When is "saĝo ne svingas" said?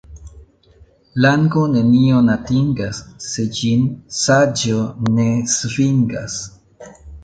4.25-6.45